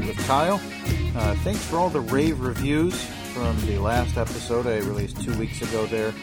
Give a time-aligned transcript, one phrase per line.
[0.00, 0.54] With Kyle.
[1.14, 2.98] Uh, thanks for all the rave reviews
[3.34, 6.14] from the last episode I released two weeks ago there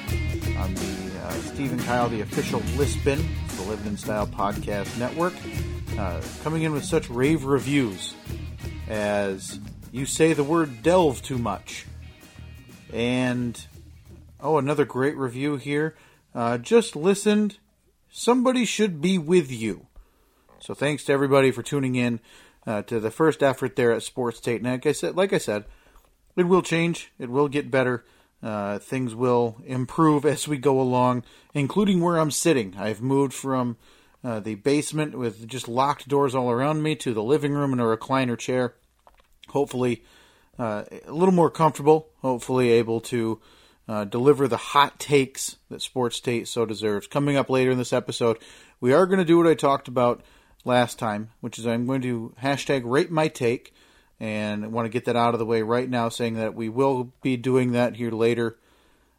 [0.58, 3.24] on the uh, Steve and Kyle, the official Lisbon,
[3.58, 5.34] the Living in Style podcast network.
[6.00, 8.16] Uh, coming in with such rave reviews
[8.88, 9.60] as
[9.92, 11.86] you say the word delve too much.
[12.92, 13.64] And,
[14.42, 15.96] oh, another great review here.
[16.34, 17.60] Uh, just listened.
[18.10, 19.86] Somebody should be with you.
[20.60, 22.20] So thanks to everybody for tuning in
[22.70, 24.62] uh, to the first effort there at Sports Tate.
[24.62, 25.66] And like I said, like I said,
[26.36, 27.12] it will change.
[27.18, 28.06] It will get better.
[28.44, 31.24] Uh, things will improve as we go along,
[31.56, 32.76] including where I'm sitting.
[32.78, 33.76] I've moved from
[34.24, 37.80] uh, the basement with just locked doors all around me to the living room in
[37.80, 38.76] a recliner chair.
[39.50, 40.04] Hopefully,
[40.60, 42.10] uh, a little more comfortable.
[42.22, 43.42] Hopefully, able to
[43.88, 47.08] uh, deliver the hot takes that Sports Tate so deserves.
[47.08, 48.38] Coming up later in this episode,
[48.80, 50.22] we are going to do what I talked about
[50.66, 53.74] last time, which is I'm going to hashtag rate my take,
[54.20, 56.70] and I want to get that out of the way right now, saying that we
[56.70, 58.58] will be doing that here later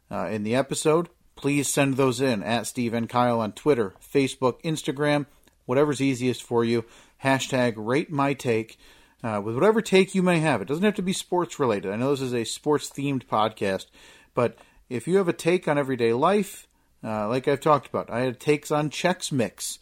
[0.09, 1.09] uh, in the episode.
[1.35, 5.25] Please send those in at Steve and Kyle on Twitter, Facebook, Instagram,
[5.65, 6.85] whatever's easiest for you.
[7.23, 8.77] Hashtag rate my take.
[9.23, 10.63] Uh, with whatever take you may have.
[10.63, 11.91] It doesn't have to be sports related.
[11.91, 13.85] I know this is a sports themed podcast,
[14.33, 14.57] but
[14.89, 16.67] if you have a take on everyday life,
[17.03, 19.77] uh, like I've talked about, I had takes on Chex Mix,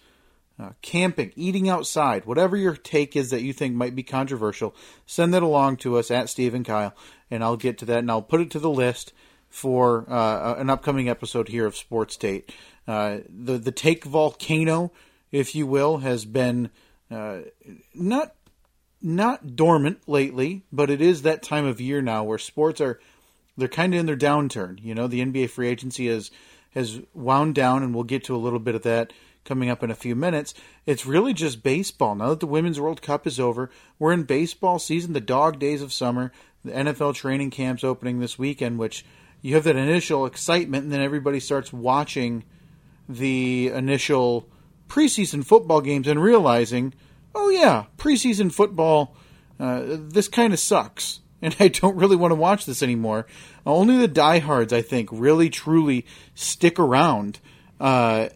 [0.60, 4.76] uh, camping, eating outside, whatever your take is that you think might be controversial,
[5.06, 6.94] send that along to us at Steve and Kyle,
[7.32, 9.14] and I'll get to that and I'll put it to the list
[9.50, 12.52] for uh, an upcoming episode here of Sports Tate.
[12.88, 14.92] Uh, the the take volcano,
[15.32, 16.70] if you will, has been
[17.10, 17.40] uh,
[17.94, 18.36] not
[19.02, 23.00] not dormant lately, but it is that time of year now where sports are
[23.58, 24.84] they're kind of in their downturn.
[24.84, 26.32] You know, the NBA free agency has
[26.72, 29.14] has wound down, and we'll get to a little bit of that
[29.50, 30.54] coming up in a few minutes.
[30.86, 32.14] It's really just baseball.
[32.14, 35.82] Now that the Women's World Cup is over, we're in baseball season, the dog days
[35.82, 36.32] of summer.
[36.64, 39.04] The NFL training camps opening this weekend, which
[39.42, 42.44] you have that initial excitement, and then everybody starts watching
[43.08, 44.48] the initial
[44.88, 46.94] preseason football games and realizing,
[47.34, 49.16] oh yeah, preseason football,
[49.60, 53.26] uh, this kind of sucks, and I don't really want to watch this anymore.
[53.66, 56.06] Only the diehards, I think, really truly
[56.36, 57.40] stick around
[57.80, 58.30] uh,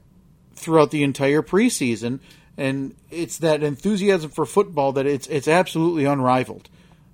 [0.64, 2.20] throughout the entire preseason,
[2.58, 6.70] and it's that enthusiasm for football that it's it's absolutely unrivaled.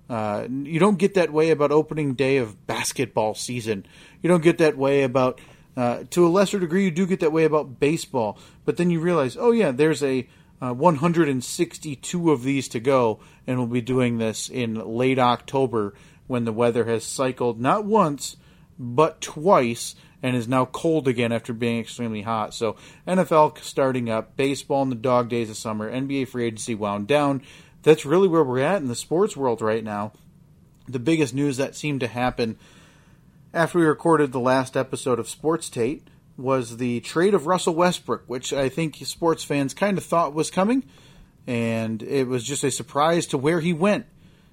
[0.10, 3.86] Uh, you don't get that way about opening day of basketball season.
[4.24, 5.40] You don't get that way about,
[5.78, 8.40] uh, to a lesser degree, you do get that way about baseball.
[8.66, 10.28] But then you realize, oh yeah, there's a
[10.62, 15.94] uh, 162 of these to go, and we'll be doing this in late October
[16.26, 18.36] when the weather has cycled not once
[18.78, 22.54] but twice and is now cold again after being extremely hot.
[22.54, 22.75] So
[23.07, 27.42] NFL starting up, baseball in the dog days of summer, NBA free agency wound down.
[27.83, 30.12] That's really where we're at in the sports world right now.
[30.88, 32.57] The biggest news that seemed to happen
[33.54, 36.07] after we recorded the last episode of Sports Tate
[36.38, 40.50] was the trade of Russell Westbrook, which I think sports fans kind of thought was
[40.50, 40.83] coming,
[41.48, 44.06] and it was just a surprise to where he went.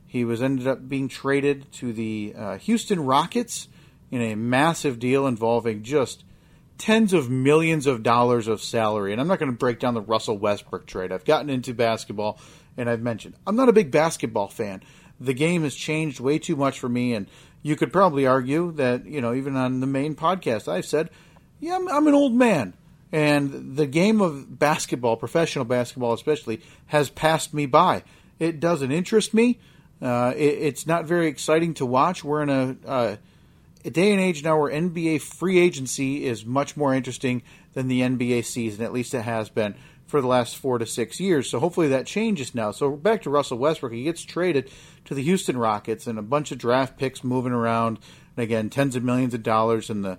[0.07, 3.69] He was ended up being traded to the uh, Houston Rockets
[4.11, 6.25] in a massive deal involving just
[6.79, 9.13] tens of millions of dollars of salary.
[9.13, 11.13] And I'm not going to break down the Russell Westbrook trade.
[11.13, 12.39] I've gotten into basketball
[12.77, 14.83] and I've mentioned I'm not a big basketball fan.
[15.19, 17.27] The game has changed way too much for me, and
[17.63, 21.09] you could probably argue that, you know, even on the main podcast, I've said,
[21.59, 22.75] yeah, I'm, I'm an old man.
[23.13, 28.03] And the game of basketball, professional basketball especially, has passed me by.
[28.39, 29.59] It doesn't interest me.
[30.03, 32.23] Uh, it, it's not very exciting to watch.
[32.23, 33.17] We're in a, uh,
[33.87, 37.43] a day and age now where NBA free agency is much more interesting
[37.73, 38.85] than the NBA season.
[38.85, 41.49] At least it has been for the last four to six years.
[41.49, 42.73] So hopefully that changes now.
[42.73, 43.93] So back to Russell Westbrook.
[43.93, 44.71] He gets traded
[45.05, 47.99] to the Houston Rockets and a bunch of draft picks moving around.
[48.37, 50.19] And again, tens of millions of dollars and the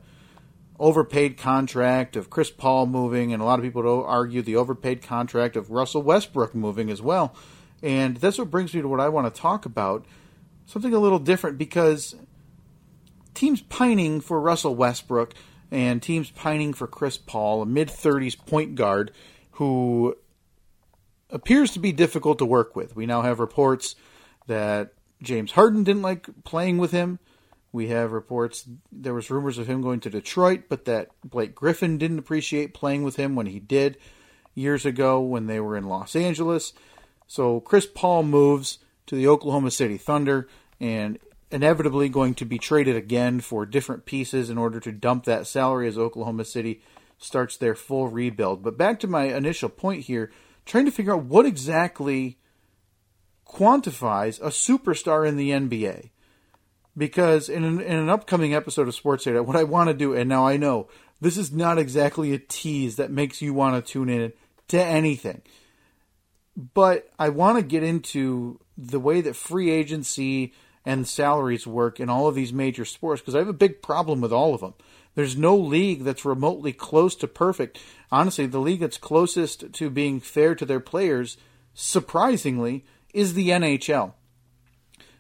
[0.80, 5.56] overpaid contract of Chris Paul moving, and a lot of people argue the overpaid contract
[5.56, 7.36] of Russell Westbrook moving as well.
[7.82, 10.06] And that's what brings me to what I want to talk about.
[10.68, 12.16] Something a little different because
[13.38, 15.34] teams pining for Russell Westbrook
[15.72, 19.12] and teams pining for Chris Paul, a mid 30s point guard
[19.52, 20.16] who
[21.30, 22.96] appears to be difficult to work with.
[22.96, 23.96] We now have reports
[24.48, 27.20] that James Harden didn't like playing with him.
[27.72, 31.98] We have reports there was rumors of him going to Detroit, but that Blake Griffin
[31.98, 33.98] didn't appreciate playing with him when he did
[34.56, 36.74] years ago when they were in Los Angeles.
[37.28, 40.48] So Chris Paul moves to the Oklahoma City Thunder
[40.80, 41.20] and
[41.52, 45.88] inevitably going to be traded again for different pieces in order to dump that salary
[45.88, 46.82] as Oklahoma City
[47.18, 48.64] starts their full rebuild.
[48.64, 50.32] But back to my initial point here,
[50.66, 52.38] trying to figure out what exactly
[53.48, 56.10] quantifies a superstar in the NBA.
[56.98, 60.14] Because in an, in an upcoming episode of Sports Tate, what I want to do,
[60.14, 60.90] and now I know
[61.22, 64.34] this is not exactly a tease that makes you want to tune in
[64.70, 65.42] to anything
[66.74, 70.54] but I want to get into the way that free agency
[70.88, 74.22] and salaries work in all of these major sports because I have a big problem
[74.22, 74.74] with all of them.
[75.16, 77.78] There's no league that's remotely close to perfect.
[78.10, 81.36] Honestly, the league that's closest to being fair to their players,
[81.74, 84.14] surprisingly, is the NHL.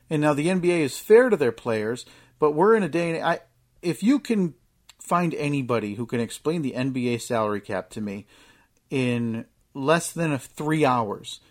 [0.10, 2.06] And now the NBA is fair to their players,
[2.40, 3.42] but we're in a day I
[3.82, 4.54] if you can
[5.02, 8.26] find anybody who can explain the NBA salary cap to me
[8.90, 9.44] in
[9.74, 11.42] less than three hours.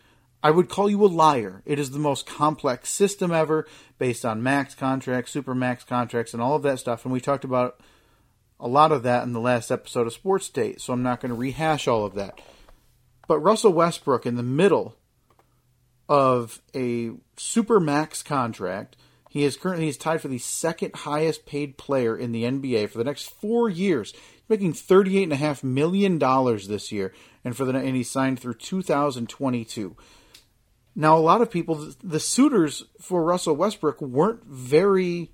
[0.46, 1.60] I would call you a liar.
[1.66, 3.66] It is the most complex system ever,
[3.98, 7.04] based on max contracts, super max contracts, and all of that stuff.
[7.04, 7.80] And we talked about
[8.60, 11.30] a lot of that in the last episode of Sports Tate, so I'm not going
[11.30, 12.40] to rehash all of that.
[13.26, 14.94] But Russell Westbrook, in the middle
[16.08, 18.96] of a super max contract,
[19.28, 22.98] he is currently he's tied for the second highest paid player in the NBA for
[22.98, 26.20] the next four years he's making $38.5 million
[26.68, 27.12] this year,
[27.44, 29.96] and for the and he signed through 2022.
[30.98, 35.30] Now, a lot of people, the suitors for Russell Westbrook weren't very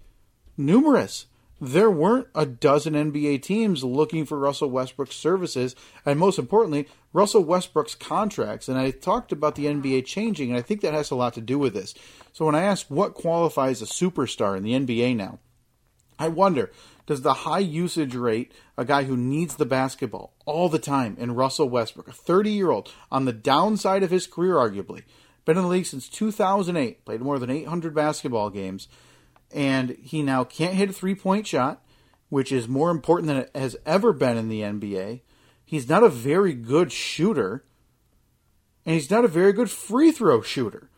[0.57, 1.27] numerous.
[1.61, 7.45] There weren't a dozen NBA teams looking for Russell Westbrook's services, and most importantly, Russell
[7.45, 8.69] Westbrook's contracts.
[8.69, 11.41] And I talked about the NBA changing, and I think that has a lot to
[11.41, 11.95] do with this.
[12.33, 15.39] So when I ask what qualifies a superstar in the NBA now,
[16.19, 16.73] I wonder
[17.07, 21.35] does the high usage rate, a guy who needs the basketball all the time, in
[21.35, 25.03] Russell Westbrook, a 30 year old, on the downside of his career, arguably,
[25.45, 28.89] been in the league since 2008, played more than 800 basketball games,
[29.53, 31.85] and he now can't hit a three point shot,
[32.29, 35.21] which is more important than it has ever been in the NBA.
[35.65, 37.65] He's not a very good shooter,
[38.85, 40.91] and he's not a very good free throw shooter.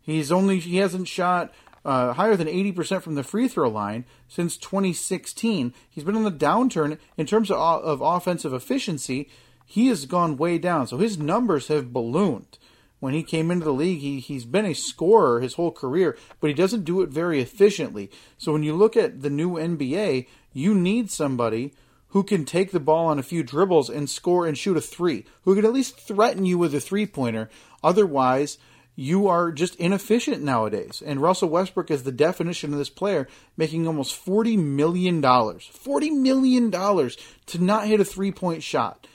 [0.00, 1.52] He's only he hasn't shot
[1.84, 5.74] uh, higher than 80% from the free throw line since 2016.
[5.88, 9.28] He's been on the downturn in terms of, of offensive efficiency.
[9.66, 10.86] He has gone way down.
[10.86, 12.58] So his numbers have ballooned.
[13.04, 16.48] When he came into the league, he, he's been a scorer his whole career, but
[16.48, 18.10] he doesn't do it very efficiently.
[18.38, 21.74] So when you look at the new NBA, you need somebody
[22.08, 25.26] who can take the ball on a few dribbles and score and shoot a three,
[25.42, 27.50] who can at least threaten you with a three pointer.
[27.82, 28.56] Otherwise,
[28.96, 31.02] you are just inefficient nowadays.
[31.04, 35.20] And Russell Westbrook is the definition of this player, making almost $40 million.
[35.20, 39.06] $40 million to not hit a three point shot.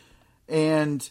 [0.47, 1.09] And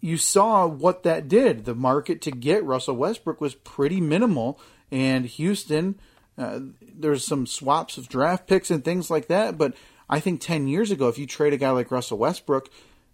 [0.00, 1.64] you saw what that did.
[1.64, 4.58] The market to get Russell Westbrook was pretty minimal.
[4.90, 6.00] And Houston,
[6.38, 9.58] uh, there's some swaps of draft picks and things like that.
[9.58, 9.74] But
[10.08, 12.70] I think 10 years ago, if you trade a guy like Russell Westbrook,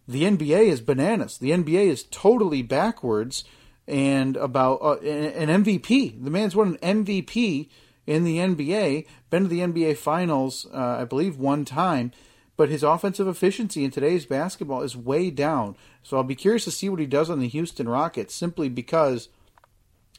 [0.08, 1.38] the NBA is bananas.
[1.38, 3.44] The NBA is totally backwards
[3.88, 6.22] and about uh, an MVP.
[6.22, 7.68] The man's won an MVP
[8.06, 12.12] in the NBA, been to the NBA Finals, uh, I believe, one time,
[12.56, 15.76] but his offensive efficiency in today's basketball is way down.
[16.02, 19.28] So I'll be curious to see what he does on the Houston Rockets, simply because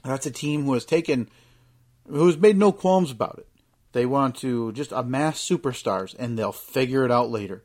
[0.03, 1.29] that's a team who has taken,
[2.07, 3.47] who's made no qualms about it.
[3.93, 7.63] They want to just amass superstars, and they'll figure it out later.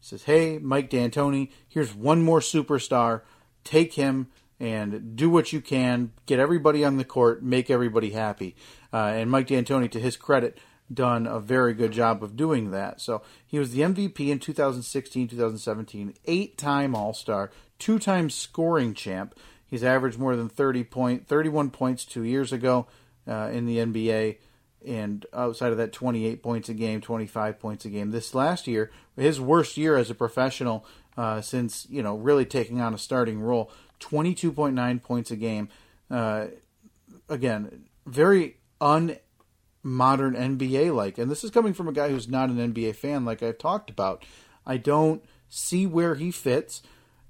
[0.00, 3.22] says, hey, Mike D'Antoni, here's one more superstar.
[3.64, 8.56] Take him and do what you can, get everybody on the court, make everybody happy.
[8.92, 10.56] Uh, and Mike D'Antoni, to his credit,
[10.92, 13.00] done a very good job of doing that.
[13.00, 18.94] So he was the MVP in 2016, 2017, eight time All Star, two time scoring
[18.94, 19.34] champ.
[19.66, 22.86] He's averaged more than 30 point, 31 points two years ago
[23.26, 24.38] uh, in the NBA,
[24.86, 28.12] and outside of that, 28 points a game, 25 points a game.
[28.12, 32.80] This last year, his worst year as a professional uh, since you know really taking
[32.80, 35.68] on a starting role, 22.9 points a game.
[36.10, 36.46] Uh,
[37.28, 39.16] again, very un
[39.86, 41.16] modern NBA like.
[41.16, 43.88] And this is coming from a guy who's not an NBA fan, like I've talked
[43.88, 44.24] about.
[44.66, 46.82] I don't see where he fits.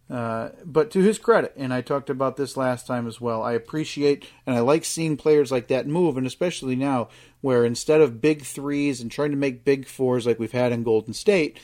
[0.09, 3.53] Uh, but to his credit, and I talked about this last time as well, I
[3.53, 7.09] appreciate and I like seeing players like that move, and especially now
[7.41, 10.85] where instead of big threes and trying to make big fours like we've had in
[10.85, 11.59] Golden State,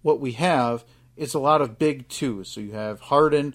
[0.00, 0.84] what we have
[1.16, 2.48] is a lot of big twos.
[2.48, 3.54] So you have Harden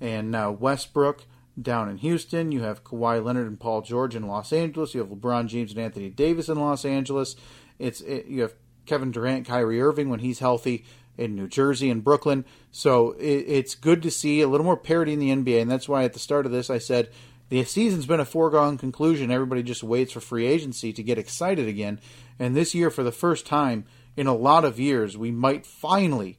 [0.00, 1.24] and now Westbrook
[1.60, 2.52] down in Houston.
[2.52, 4.94] You have Kawhi Leonard and Paul George in Los Angeles.
[4.94, 7.36] You have LeBron James and Anthony Davis in Los Angeles.
[7.78, 10.84] It's it, you have Kevin Durant, Kyrie Irving when he's healthy
[11.18, 12.44] in New Jersey and Brooklyn.
[12.70, 15.88] So it, it's good to see a little more parity in the NBA, and that's
[15.88, 17.10] why at the start of this I said
[17.48, 19.30] the season's been a foregone conclusion.
[19.30, 22.00] Everybody just waits for free agency to get excited again.
[22.38, 23.84] And this year, for the first time
[24.16, 26.38] in a lot of years, we might finally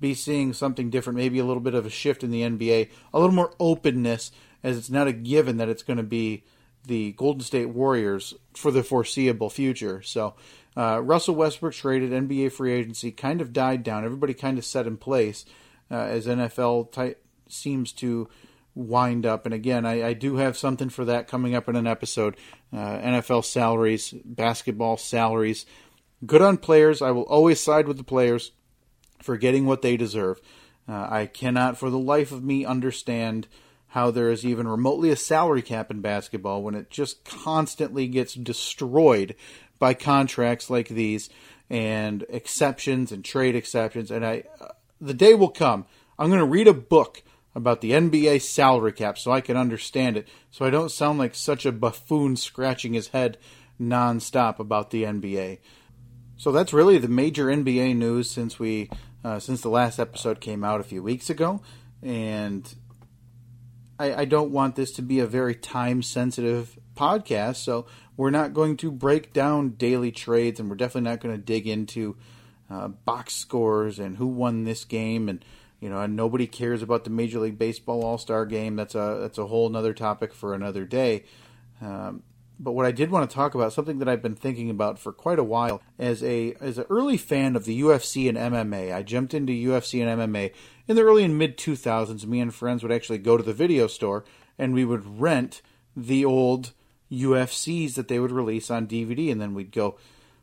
[0.00, 3.18] be seeing something different, maybe a little bit of a shift in the NBA, a
[3.18, 4.30] little more openness
[4.66, 6.42] as it's not a given that it's going to be
[6.84, 10.02] the Golden State Warriors for the foreseeable future.
[10.02, 10.34] So,
[10.76, 14.04] uh, Russell Westbrook traded NBA free agency kind of died down.
[14.04, 15.46] Everybody kind of set in place
[15.88, 17.14] uh, as NFL
[17.48, 18.28] seems to
[18.74, 19.46] wind up.
[19.46, 22.36] And again, I, I, do have something for that coming up in an episode.
[22.72, 25.64] Uh, NFL salaries, basketball salaries.
[26.26, 27.00] Good on players.
[27.00, 28.52] I will always side with the players
[29.22, 30.42] for getting what they deserve.
[30.88, 33.48] Uh, I cannot, for the life of me, understand
[33.88, 38.34] how there is even remotely a salary cap in basketball when it just constantly gets
[38.34, 39.34] destroyed
[39.78, 41.30] by contracts like these
[41.68, 44.10] and exceptions and trade exceptions.
[44.10, 44.68] And I, uh,
[45.00, 45.86] the day will come.
[46.18, 47.22] I'm going to read a book
[47.54, 51.34] about the NBA salary cap so I can understand it, so I don't sound like
[51.34, 53.38] such a buffoon scratching his head
[53.80, 55.58] nonstop about the NBA.
[56.36, 58.90] So that's really the major NBA news since we
[59.24, 61.62] uh, since the last episode came out a few weeks ago,
[62.02, 62.74] and
[63.98, 67.86] I, I don't want this to be a very time sensitive podcast, so
[68.16, 71.66] we're not going to break down daily trades, and we're definitely not going to dig
[71.66, 72.16] into
[72.70, 75.44] uh, box scores and who won this game, and
[75.80, 78.76] you know, and nobody cares about the Major League Baseball All Star Game.
[78.76, 81.24] That's a that's a whole other topic for another day.
[81.80, 82.22] Um,
[82.58, 85.12] but what I did want to talk about, something that I've been thinking about for
[85.12, 89.02] quite a while, as a as an early fan of the UFC and MMA, I
[89.02, 90.52] jumped into UFC and MMA
[90.88, 92.26] in the early and mid 2000s.
[92.26, 94.24] Me and friends would actually go to the video store
[94.58, 95.62] and we would rent
[95.96, 96.72] the old
[97.10, 99.96] UFCs that they would release on DVD, and then we'd go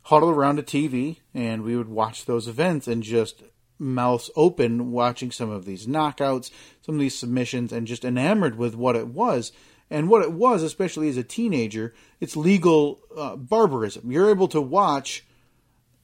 [0.03, 3.43] huddle around a TV and we would watch those events and just
[3.79, 8.75] mouths open watching some of these knockouts, some of these submissions, and just enamored with
[8.75, 9.51] what it was
[9.89, 14.11] and what it was, especially as a teenager, it's legal uh, barbarism.
[14.11, 15.23] You're able to watch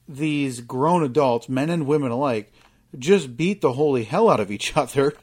[0.08, 2.52] these grown adults, men and women alike,
[2.98, 5.14] just beat the holy hell out of each other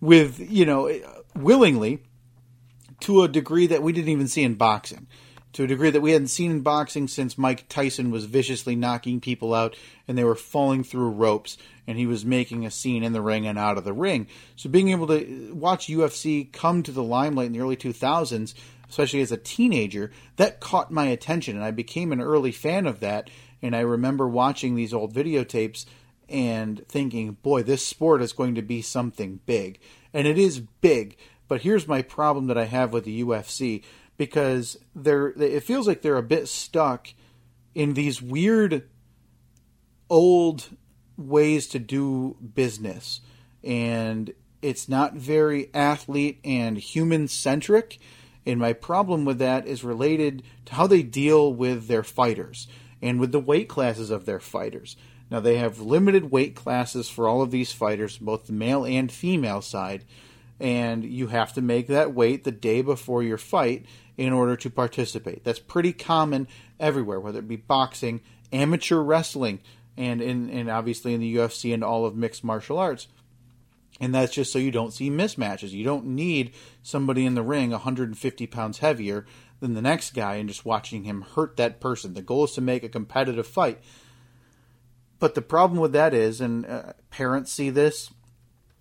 [0.00, 0.90] with, you know,
[1.34, 2.02] willingly
[3.00, 5.06] to a degree that we didn't even see in boxing.
[5.54, 9.20] To a degree that we hadn't seen in boxing since Mike Tyson was viciously knocking
[9.20, 9.74] people out
[10.06, 13.46] and they were falling through ropes and he was making a scene in the ring
[13.46, 14.26] and out of the ring.
[14.56, 18.52] So being able to watch UFC come to the limelight in the early 2000s,
[18.88, 23.00] especially as a teenager, that caught my attention and I became an early fan of
[23.00, 23.30] that.
[23.62, 25.86] And I remember watching these old videotapes
[26.28, 29.78] and thinking, boy, this sport is going to be something big.
[30.12, 31.16] And it is big.
[31.48, 33.82] But here's my problem that I have with the UFC
[34.16, 37.08] because they're it feels like they're a bit stuck
[37.74, 38.88] in these weird
[40.08, 40.70] old
[41.16, 43.20] ways to do business
[43.62, 47.98] and it's not very athlete and human centric
[48.44, 52.68] and my problem with that is related to how they deal with their fighters
[53.02, 54.96] and with the weight classes of their fighters
[55.30, 59.10] now they have limited weight classes for all of these fighters both the male and
[59.10, 60.04] female side
[60.58, 63.84] and you have to make that weight the day before your fight
[64.16, 66.48] in order to participate that's pretty common
[66.80, 68.20] everywhere whether it be boxing
[68.52, 69.60] amateur wrestling
[69.96, 73.08] and in and obviously in the UFC and all of mixed martial arts.
[73.98, 75.70] And that's just so you don't see mismatches.
[75.70, 76.52] You don't need
[76.82, 79.24] somebody in the ring 150 pounds heavier
[79.60, 82.12] than the next guy and just watching him hurt that person.
[82.12, 83.80] The goal is to make a competitive fight.
[85.18, 88.10] But the problem with that is, and uh, parents see this,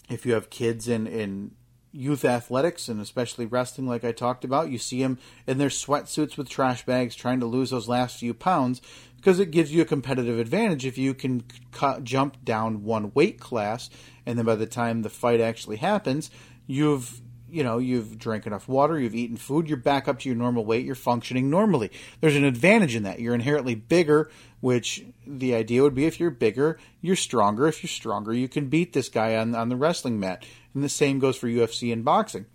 [0.10, 1.52] if you have kids in, in
[1.92, 6.38] youth athletics and especially wrestling, like I talked about, you see them in their sweatsuits
[6.38, 8.82] with trash bags trying to lose those last few pounds
[9.26, 13.40] because it gives you a competitive advantage if you can cut, jump down one weight
[13.40, 13.90] class,
[14.26, 16.30] and then by the time the fight actually happens,
[16.68, 20.36] you've you know you've drank enough water, you've eaten food, you're back up to your
[20.36, 21.90] normal weight, you're functioning normally.
[22.22, 23.20] There's an advantage in that.
[23.20, 24.30] You're inherently bigger,
[24.66, 27.68] which the idea would be if you're bigger, you're stronger.
[27.68, 30.44] If you're stronger, you can beat this guy on on the wrestling mat.
[30.74, 32.48] And the same goes for UFC and boxing.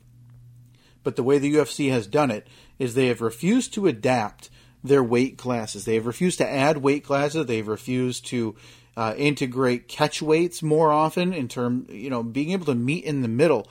[1.04, 2.48] But the way the UFC has done it
[2.80, 4.50] is they have refused to adapt
[4.82, 5.84] their weight classes.
[5.84, 7.46] They have refused to add weight classes.
[7.46, 8.56] They've refused to
[8.96, 13.22] uh, integrate catch weights more often in term, you know, being able to meet in
[13.22, 13.68] the middle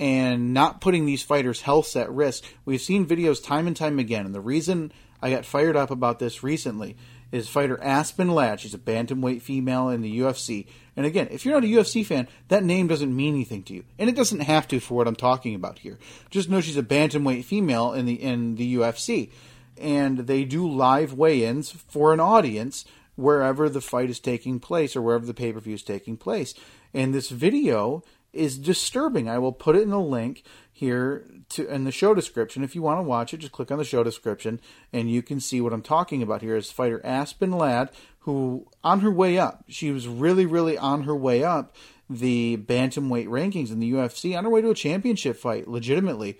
[0.00, 2.42] and not putting these fighters' health at risk.
[2.64, 4.90] We've seen videos time and time again, and the reason
[5.22, 6.96] I got fired up about this recently
[7.32, 8.60] is fighter Aspen Ladd.
[8.60, 10.66] She's a bantamweight female in the UFC.
[10.94, 13.84] And again, if you're not a UFC fan, that name doesn't mean anything to you,
[13.98, 15.98] and it doesn't have to for what I'm talking about here.
[16.30, 19.30] Just know she's a bantamweight female in the in the UFC,
[19.78, 22.84] and they do live weigh-ins for an audience
[23.16, 26.54] wherever the fight is taking place or wherever the pay-per-view is taking place.
[26.94, 29.28] And this video is disturbing.
[29.28, 32.64] I will put it in the link here to in the show description.
[32.64, 34.60] If you want to watch it, just click on the show description
[34.92, 36.56] and you can see what I'm talking about here.
[36.56, 41.16] Is fighter Aspen Ladd, who on her way up, she was really, really on her
[41.16, 41.74] way up
[42.08, 46.38] the bantamweight rankings in the UFC, on her way to a championship fight, legitimately.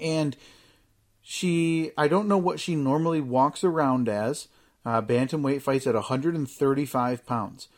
[0.00, 0.36] And
[1.22, 4.48] she, I don't know what she normally walks around as.
[4.84, 7.68] Uh, bantamweight fights at 135 pounds.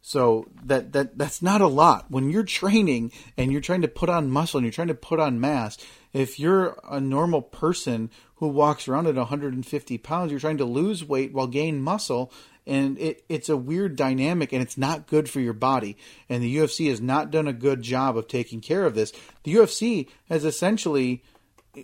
[0.00, 2.10] So that that that's not a lot.
[2.10, 5.20] When you're training and you're trying to put on muscle and you're trying to put
[5.20, 5.76] on mass,
[6.12, 11.04] if you're a normal person who walks around at 150 pounds, you're trying to lose
[11.04, 12.32] weight while gain muscle,
[12.66, 15.96] and it, it's a weird dynamic and it's not good for your body.
[16.28, 19.12] And the UFC has not done a good job of taking care of this.
[19.42, 21.24] The UFC has essentially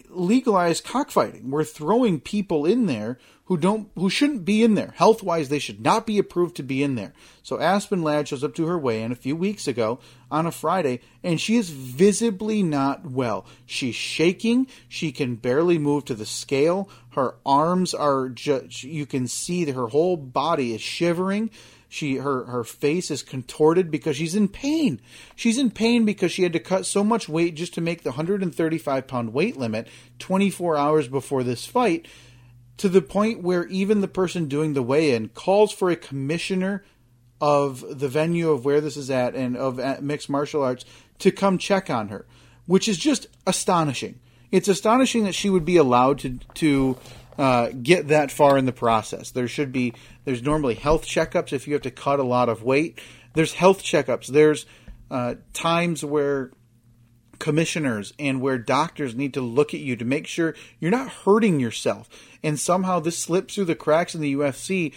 [0.09, 1.51] legalized cockfighting.
[1.51, 4.95] We're throwing people in there who don't who shouldn't be in there.
[4.97, 7.13] Health wise, they should not be approved to be in there.
[7.43, 9.99] So Aspen Ladd shows up to her weigh in a few weeks ago
[10.31, 13.45] on a Friday, and she is visibly not well.
[13.67, 14.67] She's shaking.
[14.89, 16.89] She can barely move to the scale.
[17.11, 21.51] Her arms are just you can see that her whole body is shivering.
[21.95, 25.01] She her her face is contorted because she's in pain.
[25.37, 28.11] She's in pain because she had to cut so much weight just to make the
[28.11, 29.87] 135 pound weight limit
[30.19, 32.09] 24 hours before this fight
[32.79, 36.85] to the point where even the person doing the weigh-in calls for a commissioner
[37.41, 40.85] of the venue of where this is at and of mixed martial arts
[41.21, 42.27] to come check on her,
[42.67, 44.19] which is just astonishing.
[44.51, 46.99] It's astonishing that she would be allowed to to
[47.39, 49.31] uh, get that far in the process.
[49.31, 49.95] There should be
[50.25, 53.01] there's normally health checkups if you have to cut a lot of weight.
[53.35, 54.29] There's health checkups.
[54.29, 54.67] There's
[55.11, 56.51] uh, times where
[57.39, 61.61] commissioners and where doctors need to look at you to make sure you're not hurting
[61.61, 62.09] yourself.
[62.43, 64.93] And somehow this slips through the cracks in the UFC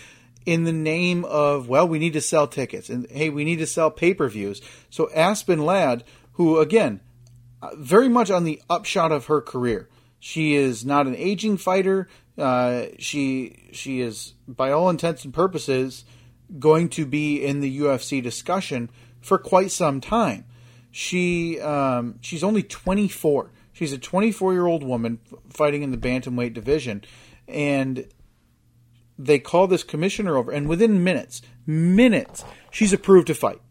[0.46, 3.68] in the name of, well, we need to sell tickets and hey, we need to
[3.68, 4.62] sell pay per views.
[4.90, 7.02] So Aspen Ladd, who again,
[7.62, 12.08] uh, very much on the upshot of her career, she is not an aging fighter.
[12.38, 16.06] Uh, she she is, by all intents and purposes,
[16.60, 18.90] going to be in the UFC discussion
[19.22, 20.46] for quite some time.
[20.92, 23.52] She um, she's only 24.
[23.74, 27.04] She's a 24 year old woman fighting in the bantamweight division,
[27.48, 28.08] and
[29.20, 33.62] they call this commissioner over, and within minutes, minutes, she's approved to fight.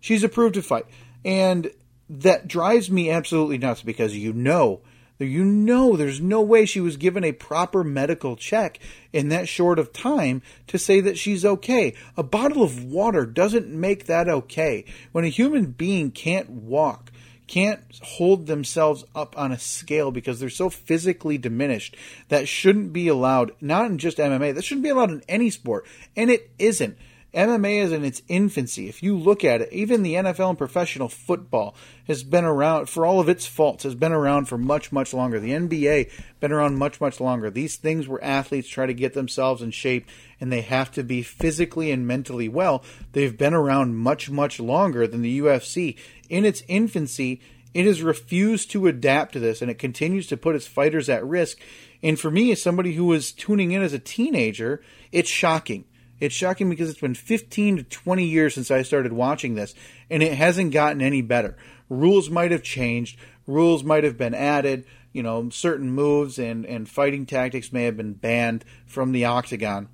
[0.00, 0.86] She's approved to fight,
[1.24, 1.70] and
[2.08, 4.80] that drives me absolutely nuts because you know
[5.24, 8.78] you know there's no way she was given a proper medical check
[9.12, 11.94] in that short of time to say that she's okay.
[12.16, 14.84] A bottle of water doesn't make that okay.
[15.12, 17.12] When a human being can't walk,
[17.46, 21.96] can't hold themselves up on a scale because they're so physically diminished,
[22.28, 25.86] that shouldn't be allowed, not in just MMA, that shouldn't be allowed in any sport.
[26.16, 26.96] And it isn't.
[27.34, 28.88] MMA is in its infancy.
[28.88, 31.74] If you look at it, even the NFL and professional football
[32.06, 35.40] has been around for all of its faults, has been around for much, much longer.
[35.40, 37.50] The NBA been around much, much longer.
[37.50, 40.06] These things where athletes try to get themselves in shape
[40.40, 42.84] and they have to be physically and mentally well.
[43.12, 45.96] They've been around much, much longer than the UFC.
[46.28, 47.40] In its infancy,
[47.72, 51.24] it has refused to adapt to this and it continues to put its fighters at
[51.24, 51.58] risk.
[52.02, 55.86] And for me, as somebody who was tuning in as a teenager, it's shocking
[56.22, 59.74] it's shocking because it's been 15 to 20 years since I started watching this,
[60.08, 61.56] and it hasn't gotten any better.
[61.88, 66.88] Rules might have changed, rules might have been added, you know, certain moves and, and
[66.88, 69.88] fighting tactics may have been banned from the octagon.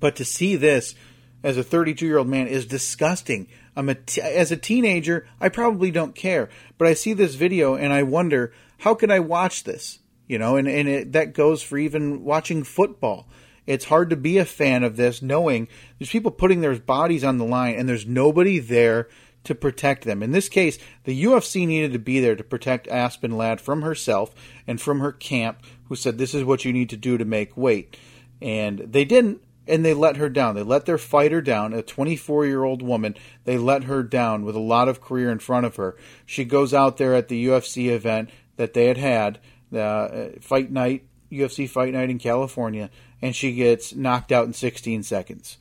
[0.00, 0.94] But to see this
[1.42, 3.46] as a 32 year old man is disgusting.
[3.76, 7.74] I'm a t- as a teenager, I probably don't care, but I see this video
[7.74, 9.98] and I wonder how could I watch this?
[10.26, 13.28] You know, and and it, that goes for even watching football
[13.66, 17.38] It's hard to be a fan of this knowing there's people putting their bodies on
[17.38, 19.08] the line and there's nobody there
[19.44, 20.22] to protect them.
[20.22, 24.34] In this case, the UFC needed to be there to protect Aspen Ladd from herself
[24.66, 27.56] and from her camp, who said, This is what you need to do to make
[27.56, 27.96] weight.
[28.40, 30.54] And they didn't, and they let her down.
[30.54, 33.16] They let their fighter down, a 24 year old woman.
[33.44, 35.96] They let her down with a lot of career in front of her.
[36.26, 39.40] She goes out there at the UFC event that they had had,
[39.76, 42.90] uh, Fight Night, UFC Fight Night in California,
[43.20, 45.56] and she gets knocked out in 16 seconds.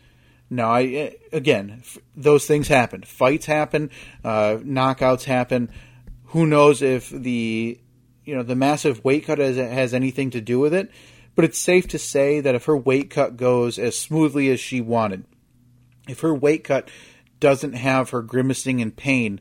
[0.50, 1.82] Now, I eh, again,
[2.16, 3.04] those things happen.
[3.04, 3.90] Fights happen,
[4.24, 5.70] uh, knockouts happen.
[6.26, 7.80] Who knows if the
[8.26, 10.92] you know the massive weight cut has, has anything to do with it?
[11.36, 14.82] But it's safe to say that if her weight cut goes as smoothly as she
[14.82, 15.24] wanted,
[16.08, 16.90] if her weight cut
[17.40, 19.40] doesn't have her grimacing in pain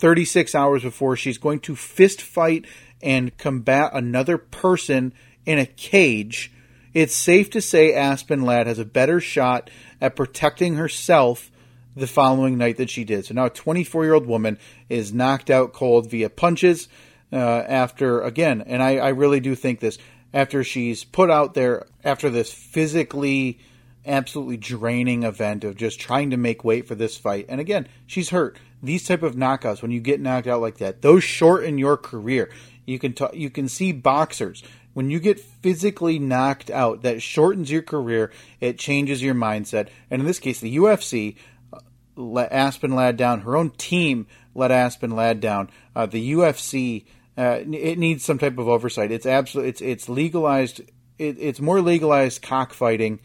[0.00, 2.64] 36 hours before she's going to fist fight
[3.02, 5.12] and combat another person
[5.46, 6.52] in a cage,
[6.92, 11.50] it's safe to say Aspen Ladd has a better shot at protecting herself
[11.96, 13.26] the following night that she did.
[13.26, 16.88] So now a 24 year old woman is knocked out cold via punches
[17.32, 19.98] uh, after, again, and I, I really do think this,
[20.32, 23.58] after she's put out there after this physically
[24.06, 27.46] absolutely draining event of just trying to make weight for this fight.
[27.48, 28.58] And again, she's hurt.
[28.82, 32.50] These type of knockouts, when you get knocked out like that, those shorten your career.
[32.90, 37.82] You can you can see boxers when you get physically knocked out, that shortens your
[37.82, 38.30] career.
[38.60, 39.88] It changes your mindset.
[40.10, 41.36] And in this case, the UFC
[41.72, 41.78] uh,
[42.16, 43.42] let Aspen Ladd down.
[43.42, 45.70] Her own team let Aspen Ladd down.
[45.94, 47.04] Uh, the UFC
[47.38, 49.12] uh, it needs some type of oversight.
[49.12, 50.80] It's absolutely it's it's legalized.
[51.18, 53.20] It, it's more legalized cockfighting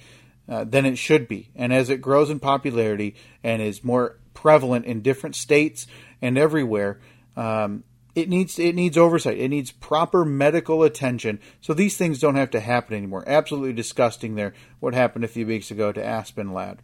[0.48, 1.50] uh, than it should be.
[1.56, 5.88] And as it grows in popularity and is more prevalent in different states
[6.22, 7.00] and everywhere,
[7.36, 7.84] um,
[8.16, 9.38] it needs it needs oversight.
[9.38, 11.40] It needs proper medical attention.
[11.62, 13.24] So these things don't have to happen anymore.
[13.28, 14.36] Absolutely disgusting.
[14.36, 16.82] There, what happened a few weeks ago to Aspen Ladd.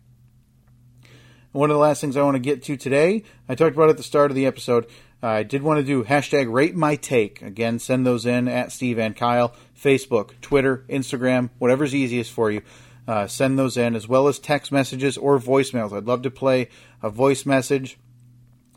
[1.54, 3.98] One of the last things I want to get to today, I talked about at
[3.98, 4.88] the start of the episode.
[5.24, 7.42] I did want to do hashtag rate my take.
[7.42, 12.62] Again, send those in at Steve and Kyle, Facebook, Twitter, Instagram, whatever's easiest for you.
[13.08, 15.92] Uh, send those in as well as text messages or voicemails.
[15.92, 16.70] I'd love to play
[17.04, 17.98] a voice message.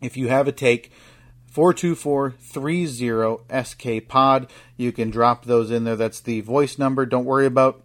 [0.02, 0.90] If you have a take,
[1.54, 4.50] 424-30 SK pod.
[4.76, 5.96] You can drop those in there.
[5.96, 7.06] That's the voice number.
[7.06, 7.84] Don't worry about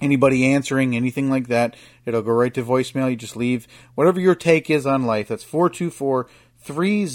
[0.00, 1.74] anybody answering anything like that.
[2.04, 3.10] It'll go right to voicemail.
[3.10, 5.28] You just leave whatever your take is on life.
[5.28, 7.06] That's 424 30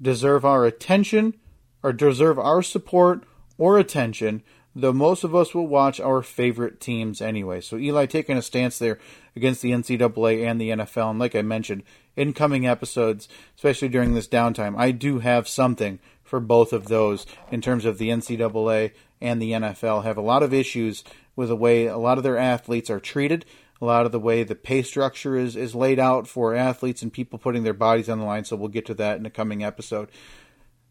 [0.00, 1.34] deserve our attention
[1.82, 3.24] or deserve our support
[3.56, 4.42] or attention
[4.76, 7.62] though most of us will watch our favorite teams anyway.
[7.62, 8.98] So Eli taking a stance there
[9.34, 11.10] against the NCAA and the NFL.
[11.10, 11.82] And like I mentioned,
[12.14, 17.24] in coming episodes, especially during this downtime, I do have something for both of those
[17.50, 21.56] in terms of the NCAA and the NFL have a lot of issues with the
[21.56, 23.44] way a lot of their athletes are treated,
[23.80, 27.12] a lot of the way the pay structure is, is laid out for athletes and
[27.12, 28.44] people putting their bodies on the line.
[28.44, 30.10] So we'll get to that in a coming episode.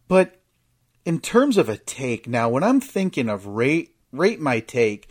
[0.08, 0.39] But
[1.04, 5.10] in terms of a take, now when I'm thinking of rate rate my take,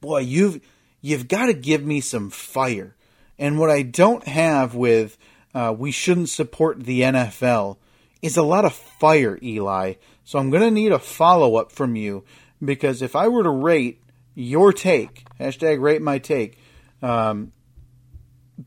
[0.00, 0.60] boy, you've
[1.00, 2.96] you've got to give me some fire.
[3.38, 5.16] And what I don't have with
[5.54, 7.78] uh, we shouldn't support the NFL
[8.22, 9.94] is a lot of fire, Eli.
[10.24, 12.24] So I'm going to need a follow up from you
[12.62, 14.02] because if I were to rate
[14.34, 16.58] your take, hashtag rate my take,
[17.02, 17.52] um,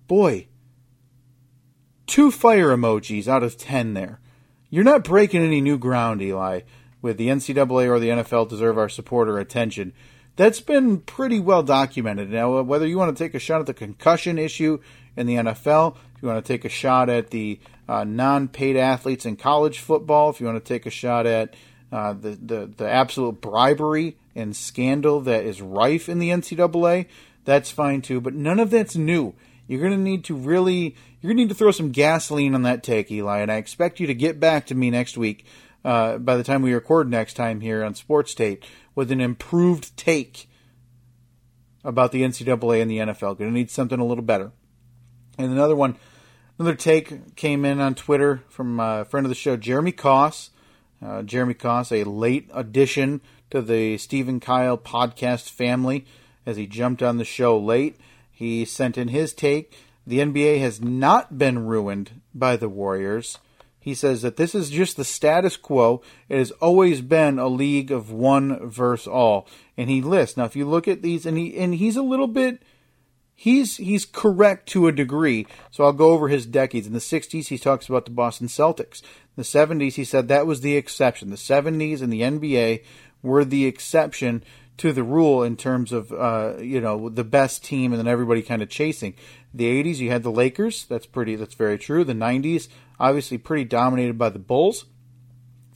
[0.07, 0.47] boy,
[2.07, 4.19] two fire emojis out of 10 there.
[4.69, 6.61] You're not breaking any new ground, Eli,
[7.01, 9.93] with the NCAA or the NFL deserve our support or attention.
[10.37, 12.29] That's been pretty well documented.
[12.29, 14.79] Now, whether you want to take a shot at the concussion issue
[15.17, 19.25] in the NFL, if you want to take a shot at the uh, non-paid athletes
[19.25, 21.55] in college football, if you want to take a shot at
[21.91, 27.07] uh, the, the the absolute bribery and scandal that is rife in the NCAA,
[27.43, 28.21] that's fine too.
[28.21, 29.33] But none of that's new.
[29.67, 32.63] You're going to need to really you're going to need to throw some gasoline on
[32.63, 35.45] that take, Eli, and I expect you to get back to me next week,
[35.83, 38.63] uh, by the time we record next time here on Sports Tate,
[38.95, 40.49] with an improved take
[41.83, 43.37] about the NCAA and the NFL.
[43.37, 44.51] Going to need something a little better.
[45.37, 45.97] And another one,
[46.61, 50.49] another take came in on Twitter from a friend of the show, Jeremy Koss.
[51.03, 53.19] Uh, Jeremy Koss, a late addition
[53.49, 56.05] to the Steve and Kyle podcast family,
[56.45, 57.97] as he jumped on the show late.
[58.31, 63.39] He sent in his take The NBA has not been ruined by the Warriors.
[63.79, 66.03] He says that this is just the status quo.
[66.29, 69.47] It has always been a league of one versus all.
[69.75, 72.27] And he lists now if you look at these and he and he's a little
[72.27, 72.61] bit
[73.41, 75.47] he's he's correct to a degree.
[75.71, 76.85] So I'll go over his decades.
[76.85, 79.01] In the 60s, he talks about the Boston Celtics.
[79.01, 81.31] In the 70s, he said that was the exception.
[81.31, 82.83] The 70s and the NBA
[83.23, 84.43] were the exception
[84.77, 88.43] to the rule in terms of uh, you know the best team and then everybody
[88.43, 89.15] kind of chasing.
[89.55, 90.85] The 80s, you had the Lakers.
[90.85, 91.35] That's pretty.
[91.35, 92.03] That's very true.
[92.03, 92.67] The 90s,
[92.99, 94.85] obviously, pretty dominated by the Bulls.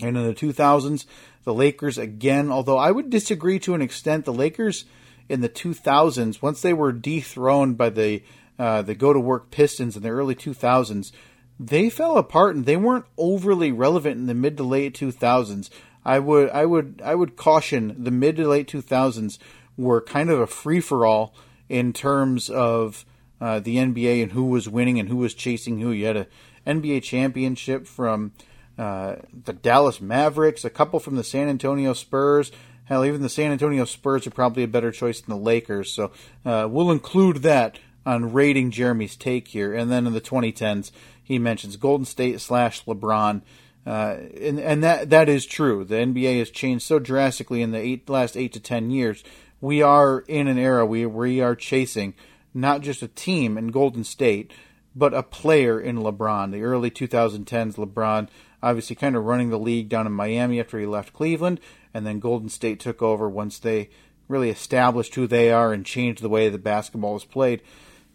[0.01, 1.05] And in the 2000s,
[1.45, 2.51] the Lakers again.
[2.51, 4.85] Although I would disagree to an extent, the Lakers
[5.29, 8.23] in the 2000s, once they were dethroned by the
[8.57, 11.11] uh, the go to work Pistons in the early 2000s,
[11.59, 15.69] they fell apart and they weren't overly relevant in the mid to late 2000s.
[16.05, 19.37] I would I would I would caution the mid to late 2000s
[19.77, 21.33] were kind of a free for all
[21.67, 23.05] in terms of
[23.41, 25.91] uh, the NBA and who was winning and who was chasing who.
[25.91, 26.27] You had a
[26.65, 28.31] NBA championship from
[28.77, 32.51] uh, the Dallas Mavericks, a couple from the San Antonio Spurs,
[32.85, 35.91] Hell, even the San Antonio Spurs are probably a better choice than the Lakers.
[35.91, 36.11] So
[36.45, 39.73] uh, we'll include that on rating Jeremy's take here.
[39.73, 40.91] And then in the 2010s,
[41.23, 43.41] he mentions Golden State slash LeBron.
[43.85, 45.83] Uh, and and that that is true.
[45.83, 49.23] The NBA has changed so drastically in the eight, last eight to ten years.
[49.61, 52.15] We are in an era we we are chasing
[52.51, 54.53] not just a team in Golden State,
[54.95, 56.51] but a player in LeBron.
[56.51, 58.29] The early 2010s, LeBron
[58.65, 61.59] obviously kind of running the league down in Miami after he left Cleveland,
[61.93, 63.91] and then Golden State took over once they
[64.27, 67.61] really established who they are and changed the way the basketball is played.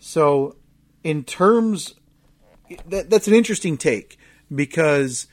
[0.01, 0.57] So,
[1.05, 1.95] in terms,
[2.89, 4.19] that, that's an interesting take
[4.53, 5.29] because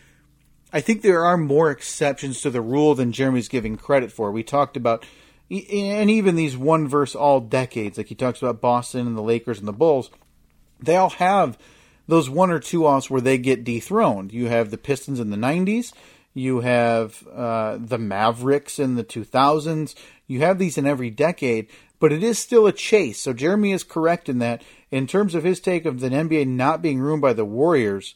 [0.72, 4.32] I think there are more exceptions to the rule than Jeremy's giving credit for.
[4.32, 5.04] We talked about,
[5.50, 9.58] and even these one verse all decades, like he talks about Boston and the Lakers
[9.58, 10.12] and the Bulls,
[10.80, 11.58] they all have
[12.08, 14.32] those one or two offs where they get dethroned.
[14.32, 15.94] You have the Pistons in the 90s,
[16.38, 19.96] you have uh, the Mavericks in the 2000s.
[20.28, 21.68] You have these in every decade,
[22.00, 23.20] but it is still a chase.
[23.20, 24.62] So Jeremy is correct in that.
[24.92, 28.14] In terms of his take of the NBA not being ruined by the Warriors,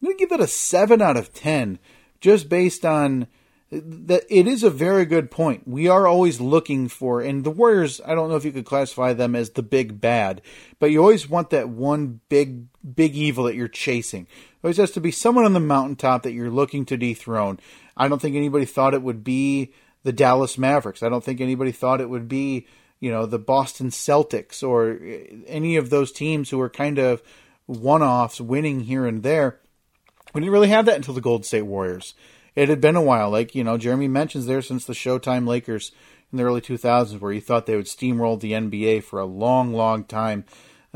[0.00, 1.80] I'm going to give it a 7 out of 10,
[2.20, 3.26] just based on
[3.70, 5.66] that it is a very good point.
[5.66, 9.12] We are always looking for, and the Warriors, I don't know if you could classify
[9.12, 10.40] them as the big bad,
[10.78, 14.22] but you always want that one big, big evil that you're chasing.
[14.22, 17.58] It always has to be someone on the mountaintop that you're looking to dethrone.
[17.96, 19.72] I don't think anybody thought it would be
[20.04, 21.02] the Dallas Mavericks.
[21.02, 22.68] I don't think anybody thought it would be,
[23.00, 25.00] you know, the Boston Celtics or
[25.48, 27.20] any of those teams who were kind of
[27.66, 29.58] one offs winning here and there.
[30.32, 32.14] We didn't really have that until the Golden State Warriors
[32.56, 33.30] it had been a while.
[33.30, 35.92] Like you know, Jeremy mentions there since the Showtime Lakers
[36.32, 39.72] in the early 2000s, where he thought they would steamroll the NBA for a long,
[39.72, 40.44] long time.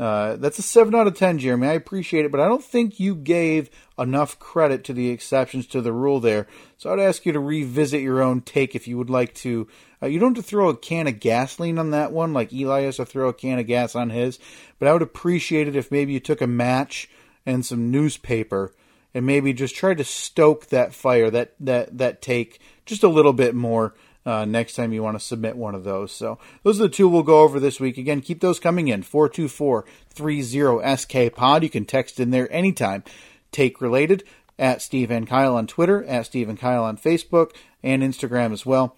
[0.01, 1.67] Uh, that's a 7 out of 10, Jeremy.
[1.67, 3.69] I appreciate it, but I don't think you gave
[3.99, 6.47] enough credit to the exceptions to the rule there.
[6.77, 9.67] So I'd ask you to revisit your own take if you would like to.
[10.01, 12.81] Uh, you don't have to throw a can of gasoline on that one, like Eli
[12.81, 14.39] has to throw a can of gas on his,
[14.79, 17.07] but I would appreciate it if maybe you took a match
[17.45, 18.73] and some newspaper
[19.13, 23.33] and maybe just try to stoke that fire, that that that take just a little
[23.33, 23.93] bit more
[24.25, 26.11] uh, next time you want to submit one of those.
[26.11, 27.97] So those are the two we'll go over this week.
[27.97, 31.63] Again, keep those coming in 424-30 SK pod.
[31.63, 33.03] You can text in there anytime.
[33.51, 34.23] Take related
[34.59, 37.51] at Steve and Kyle on Twitter, at Steve and Kyle on Facebook
[37.83, 38.95] and Instagram as well.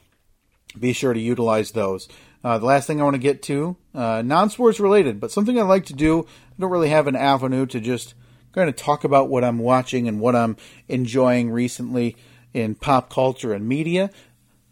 [0.78, 2.08] Be sure to utilize those.
[2.44, 5.58] Uh, the last thing I want to get to, uh, non sports related, but something
[5.58, 6.24] I like to do.
[6.24, 8.16] I don't really have an avenue to just
[8.54, 10.56] going to talk about what I'm watching and what I'm
[10.88, 12.16] enjoying recently
[12.54, 14.10] in pop culture and media.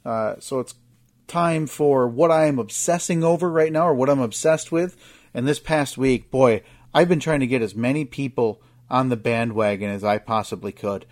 [0.05, 0.75] Uh, so it's
[1.27, 4.95] time for what I am obsessing over right now or what I'm obsessed with.
[5.33, 6.61] And this past week, boy,
[6.93, 11.05] I've been trying to get as many people on the bandwagon as I possibly could.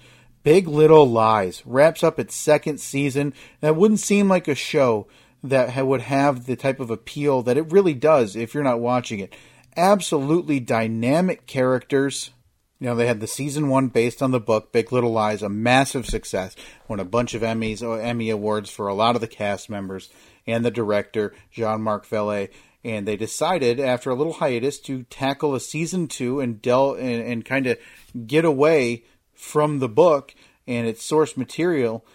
[0.43, 3.33] Big Little Lies wraps up its second season.
[3.61, 5.07] That wouldn't seem like a show
[5.43, 9.19] that would have the type of appeal that it really does if you're not watching
[9.19, 9.33] it.
[9.77, 12.31] Absolutely dynamic characters
[12.79, 15.49] you know, they had the season one based on the book Big Little Lies, a
[15.49, 16.55] massive success,
[16.87, 20.09] won a bunch of Emmys, uh, Emmy awards for a lot of the cast members
[20.47, 22.49] and the director Jean-Marc Vallée.
[22.83, 27.21] And they decided after a little hiatus to tackle a season two and del and,
[27.21, 27.77] and kind of
[28.25, 30.33] get away from the book
[30.65, 32.05] and its source material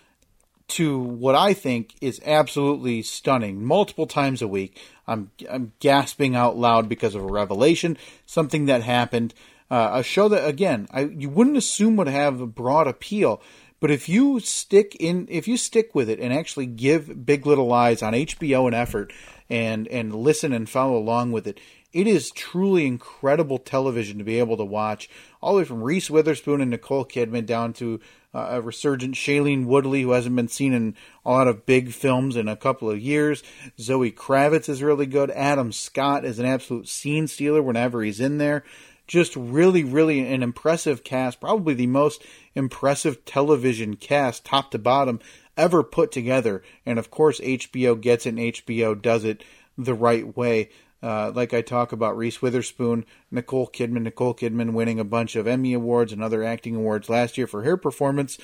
[0.67, 3.63] to what I think is absolutely stunning.
[3.63, 8.83] Multiple times a week, I'm I'm gasping out loud because of a revelation, something that
[8.83, 9.35] happened
[9.71, 13.43] uh, a show that again I, you wouldn't assume would have a broad appeal,
[13.81, 17.67] but if you stick in, if you stick with it and actually give Big Little
[17.67, 19.13] Lies on HBO an effort
[19.51, 21.61] and and listen and follow along with it,
[21.95, 25.09] it is truly incredible television to be able to watch,
[25.41, 28.01] all the way from Reese Witherspoon and Nicole Kidman down to
[28.35, 32.37] uh, a resurgent Shailene Woodley, who hasn't been seen in a lot of big films
[32.37, 33.45] in a couple of years.
[33.79, 35.31] Zoe Kravitz is really good.
[35.31, 38.65] Adam Scott is an absolute scene stealer whenever he's in there.
[39.07, 42.23] Just really, really an impressive cast, probably the most
[42.55, 45.21] impressive television cast, top to bottom,
[45.57, 46.63] ever put together.
[46.87, 49.45] And of course, HBO gets it, and HBO does it
[49.77, 50.71] the right way.
[51.03, 55.47] Uh, like I talk about Reese Witherspoon, Nicole Kidman, Nicole Kidman winning a bunch of
[55.47, 58.39] Emmy Awards and other acting awards last year for her performance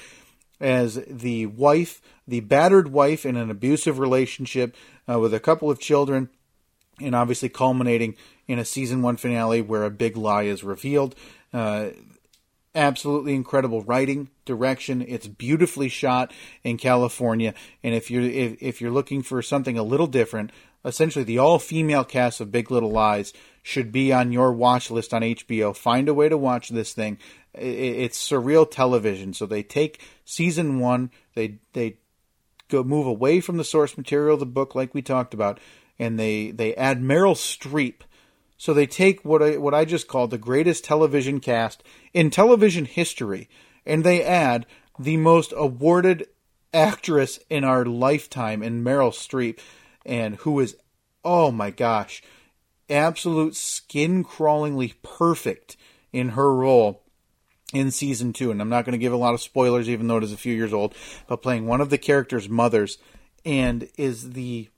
[0.60, 4.76] as the wife, the battered wife in an abusive relationship
[5.10, 6.28] uh, with a couple of children,
[7.00, 8.14] and obviously culminating
[8.50, 11.14] in a season one finale where a big lie is revealed.
[11.54, 11.90] Uh,
[12.74, 15.04] absolutely incredible writing, direction.
[15.06, 16.32] It's beautifully shot
[16.64, 20.50] in California, and if you're if, if you're looking for something a little different,
[20.84, 23.32] essentially the all female cast of Big Little Lies
[23.62, 25.76] should be on your watch list on HBO.
[25.76, 27.18] Find a way to watch this thing.
[27.54, 29.32] It's surreal television.
[29.32, 31.98] So they take season one, they they
[32.68, 35.60] go move away from the source material of the book, like we talked about,
[36.00, 38.00] and they they add Meryl Streep.
[38.60, 42.84] So they take what I what I just called the greatest television cast in television
[42.84, 43.48] history,
[43.86, 44.66] and they add
[44.98, 46.28] the most awarded
[46.74, 49.60] actress in our lifetime in Meryl Streep
[50.04, 50.76] and who is,
[51.24, 52.22] oh my gosh,
[52.90, 55.78] absolute skin crawlingly perfect
[56.12, 57.02] in her role
[57.72, 58.50] in season two.
[58.50, 60.36] And I'm not going to give a lot of spoilers, even though it is a
[60.36, 60.94] few years old,
[61.26, 62.98] but playing one of the character's mothers
[63.42, 64.68] and is the,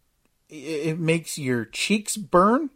[0.49, 2.71] it makes your cheeks burn.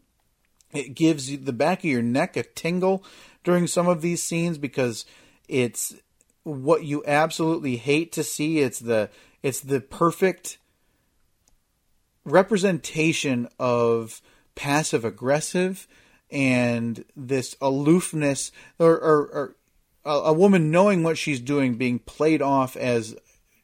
[0.76, 3.04] It gives you the back of your neck a tingle
[3.44, 5.04] during some of these scenes because
[5.48, 5.94] it's
[6.42, 8.60] what you absolutely hate to see.
[8.60, 9.10] It's the,
[9.42, 10.58] it's the perfect
[12.24, 14.20] representation of
[14.54, 15.86] passive aggressive
[16.30, 19.56] and this aloofness or, or, or
[20.04, 23.16] a, a woman knowing what she's doing being played off as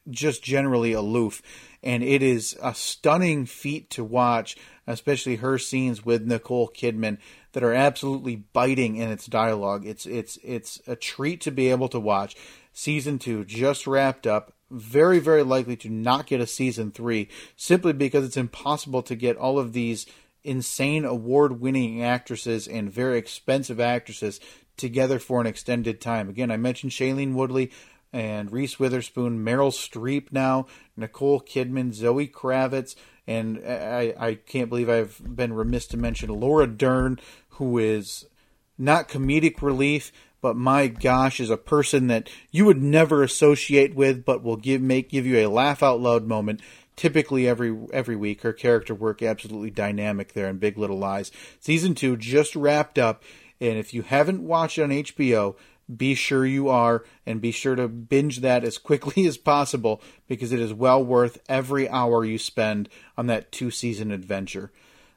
[0.09, 1.41] just generally aloof
[1.83, 4.55] and it is a stunning feat to watch
[4.87, 7.17] especially her scenes with Nicole Kidman
[7.53, 9.85] that are absolutely biting in its dialogue.
[9.85, 12.35] It's it's it's a treat to be able to watch.
[12.73, 14.53] Season 2 just wrapped up.
[14.71, 19.37] Very, very likely to not get a season three simply because it's impossible to get
[19.37, 20.07] all of these
[20.43, 24.39] insane award winning actresses and very expensive actresses
[24.75, 26.27] together for an extended time.
[26.27, 27.71] Again, I mentioned Shailene Woodley
[28.13, 32.95] and Reese Witherspoon, Meryl Streep now, Nicole Kidman, Zoe Kravitz,
[33.25, 38.25] and I, I can't believe I've been remiss to mention Laura Dern, who is
[38.77, 44.25] not comedic relief, but my gosh, is a person that you would never associate with,
[44.25, 46.61] but will give make give you a laugh out loud moment.
[46.95, 51.31] Typically every every week, her character work absolutely dynamic there in Big Little Lies.
[51.59, 53.23] Season two just wrapped up,
[53.61, 55.55] and if you haven't watched on HBO,
[55.93, 60.51] be sure you are, and be sure to binge that as quickly as possible because
[60.51, 64.71] it is well worth every hour you spend on that two season adventure.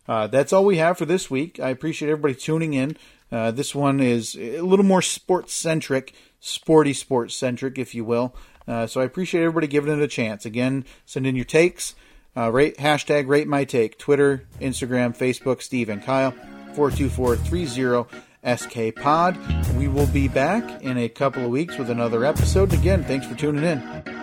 [0.09, 1.59] Uh, that's all we have for this week.
[1.59, 2.97] I appreciate everybody tuning in.
[3.31, 8.35] Uh, this one is a little more sports centric, sporty sports centric, if you will.
[8.69, 10.45] Uh, so I appreciate everybody giving it a chance.
[10.45, 11.95] Again, send in your takes.
[12.37, 13.99] Uh, rate hashtag rate my take.
[13.99, 16.33] Twitter, Instagram, Facebook, Steve and Kyle.
[16.75, 19.37] 42430 SK Pod.
[19.77, 22.73] We will be back in a couple of weeks with another episode.
[22.73, 24.16] Again, thanks for tuning in.